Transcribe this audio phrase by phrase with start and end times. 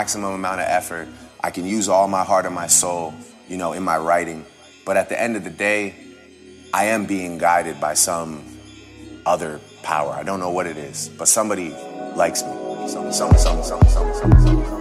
[0.00, 1.06] maximum amount of effort.
[1.44, 3.12] I can use all my heart and my soul,
[3.50, 4.46] you know, in my writing.
[4.86, 5.94] But at the end of the day,
[6.72, 8.42] I am being guided by some
[9.26, 10.12] other power.
[10.14, 11.68] I don't know what it is, but somebody
[12.16, 12.54] likes me.
[12.88, 14.79] Some, some, some, some, some, some, some, some.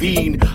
[0.00, 0.47] intervene.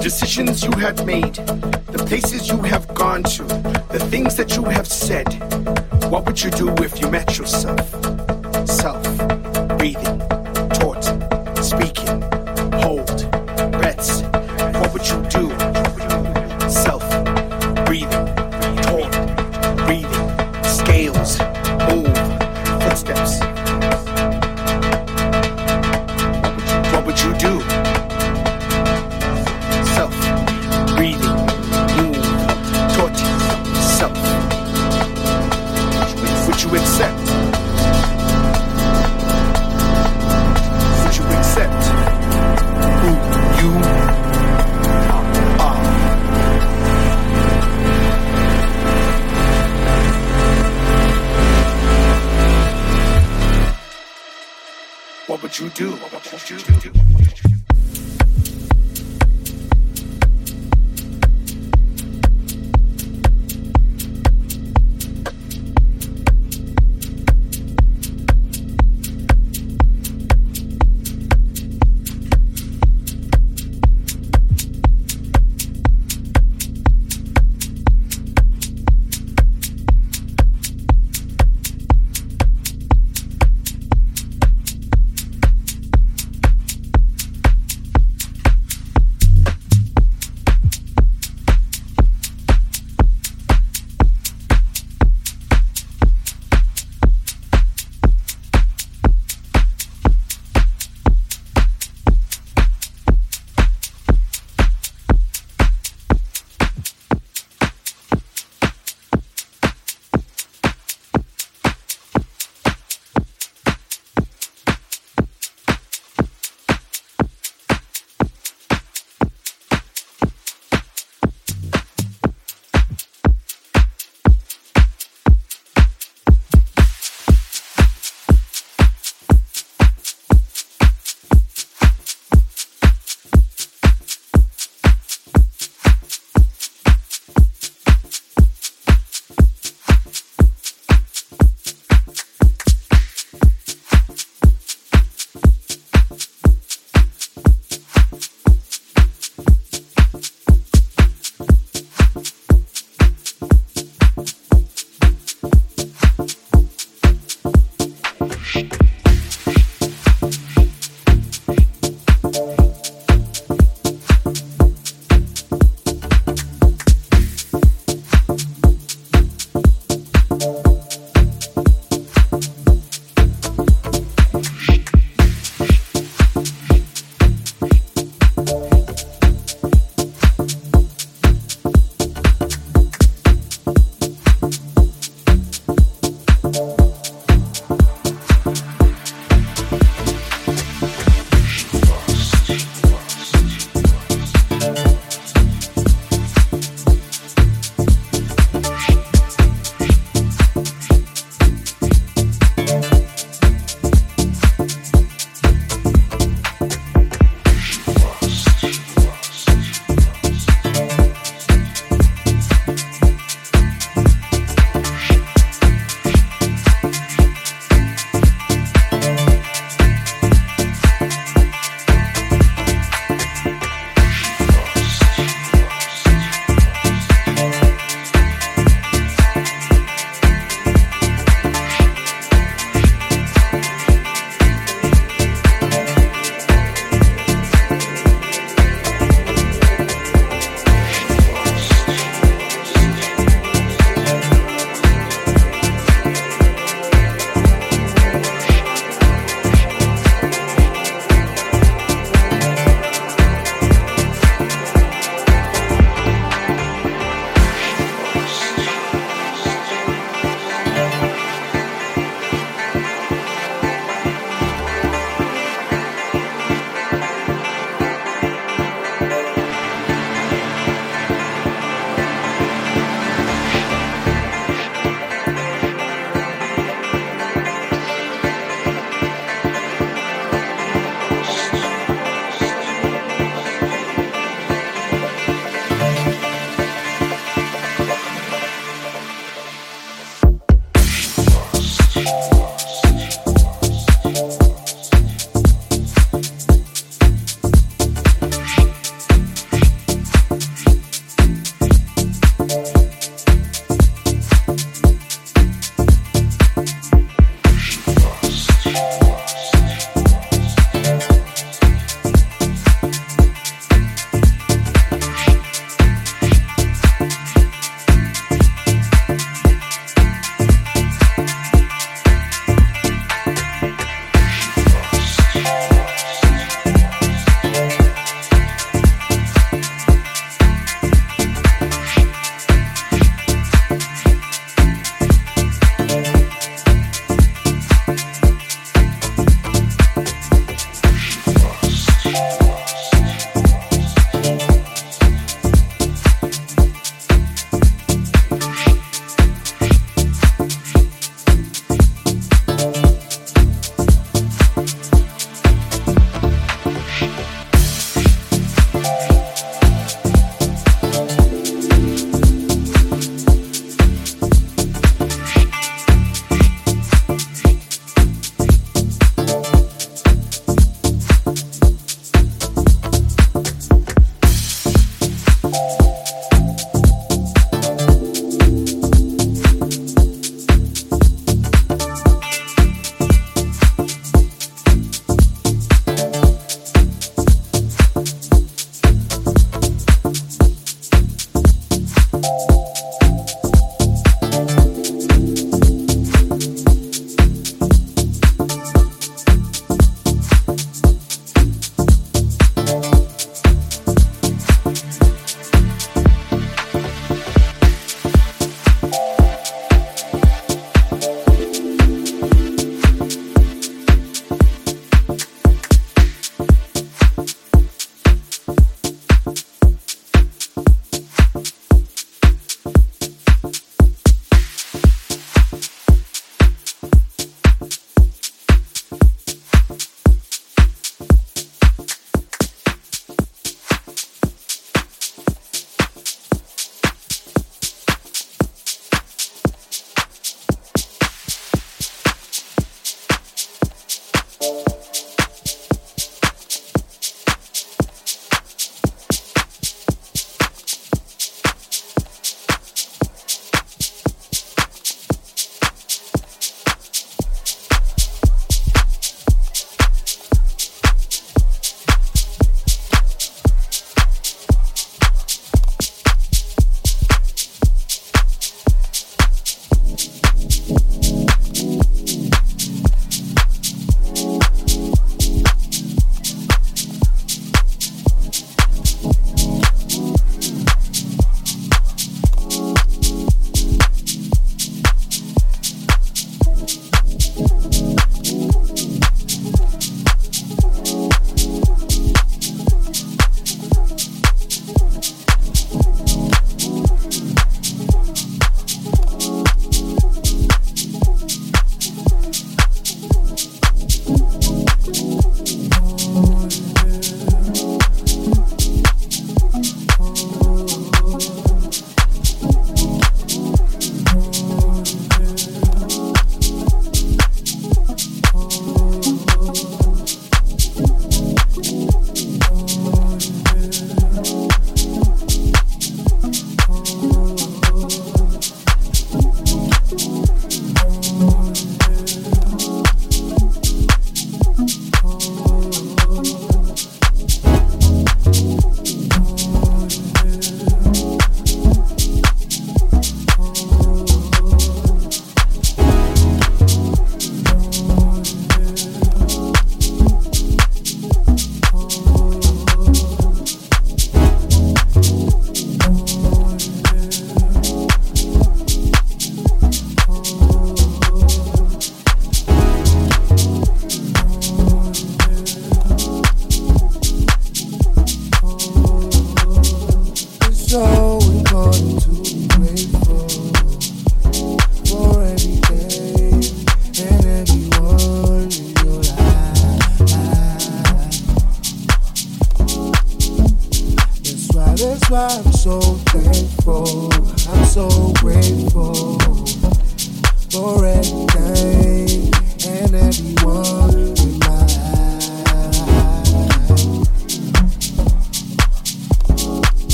[0.00, 3.44] decisions you have made, the places you have gone to,
[3.90, 5.26] the things that you have said.
[6.10, 7.86] What would you do if you met yourself?
[8.66, 9.02] Self,
[9.76, 10.29] breathing.